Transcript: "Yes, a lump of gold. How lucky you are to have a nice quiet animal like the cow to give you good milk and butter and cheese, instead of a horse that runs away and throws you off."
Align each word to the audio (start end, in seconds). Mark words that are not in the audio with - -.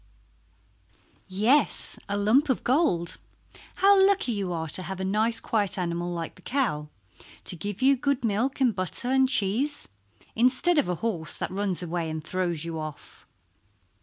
"Yes, 1.27 1.99
a 2.09 2.17
lump 2.17 2.49
of 2.49 2.63
gold. 2.63 3.19
How 3.75 4.03
lucky 4.03 4.31
you 4.31 4.51
are 4.51 4.67
to 4.69 4.81
have 4.81 4.99
a 4.99 5.03
nice 5.05 5.39
quiet 5.39 5.77
animal 5.77 6.11
like 6.11 6.33
the 6.33 6.41
cow 6.41 6.89
to 7.43 7.55
give 7.55 7.83
you 7.83 7.95
good 7.95 8.25
milk 8.25 8.59
and 8.59 8.73
butter 8.75 9.11
and 9.11 9.29
cheese, 9.29 9.87
instead 10.35 10.79
of 10.79 10.89
a 10.89 10.95
horse 11.05 11.37
that 11.37 11.51
runs 11.51 11.83
away 11.83 12.09
and 12.09 12.23
throws 12.23 12.65
you 12.65 12.79
off." 12.79 13.27